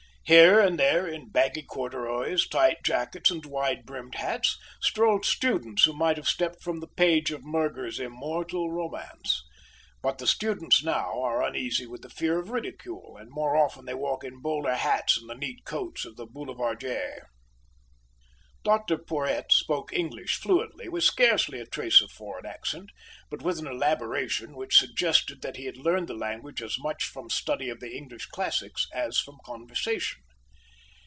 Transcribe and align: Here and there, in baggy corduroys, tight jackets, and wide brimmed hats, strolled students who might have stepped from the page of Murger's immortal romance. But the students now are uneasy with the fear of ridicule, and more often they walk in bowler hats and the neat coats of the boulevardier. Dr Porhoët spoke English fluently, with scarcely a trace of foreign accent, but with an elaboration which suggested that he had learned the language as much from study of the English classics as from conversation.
Here 0.23 0.61
and 0.61 0.79
there, 0.79 1.05
in 1.05 1.29
baggy 1.29 1.63
corduroys, 1.63 2.47
tight 2.47 2.83
jackets, 2.85 3.29
and 3.31 3.43
wide 3.45 3.85
brimmed 3.85 4.15
hats, 4.15 4.57
strolled 4.79 5.25
students 5.25 5.83
who 5.83 5.91
might 5.91 6.15
have 6.15 6.27
stepped 6.27 6.63
from 6.63 6.79
the 6.79 6.87
page 6.87 7.31
of 7.31 7.43
Murger's 7.43 7.99
immortal 7.99 8.71
romance. 8.71 9.43
But 10.01 10.19
the 10.19 10.27
students 10.27 10.83
now 10.85 11.19
are 11.21 11.43
uneasy 11.43 11.85
with 11.85 12.01
the 12.01 12.09
fear 12.09 12.39
of 12.39 12.49
ridicule, 12.51 13.17
and 13.19 13.27
more 13.29 13.57
often 13.57 13.83
they 13.83 13.93
walk 13.95 14.23
in 14.23 14.41
bowler 14.41 14.75
hats 14.75 15.17
and 15.17 15.29
the 15.29 15.35
neat 15.35 15.65
coats 15.65 16.05
of 16.05 16.15
the 16.15 16.27
boulevardier. 16.27 17.27
Dr 18.63 18.97
Porhoët 18.99 19.51
spoke 19.51 19.91
English 19.91 20.35
fluently, 20.37 20.87
with 20.87 21.03
scarcely 21.03 21.59
a 21.59 21.65
trace 21.65 21.99
of 21.99 22.11
foreign 22.11 22.45
accent, 22.45 22.91
but 23.31 23.41
with 23.41 23.57
an 23.57 23.65
elaboration 23.65 24.55
which 24.55 24.77
suggested 24.77 25.41
that 25.41 25.57
he 25.57 25.65
had 25.65 25.77
learned 25.77 26.07
the 26.07 26.13
language 26.13 26.61
as 26.61 26.77
much 26.77 27.05
from 27.05 27.31
study 27.31 27.69
of 27.69 27.79
the 27.79 27.97
English 27.97 28.27
classics 28.27 28.85
as 28.93 29.17
from 29.17 29.39
conversation. 29.43 30.21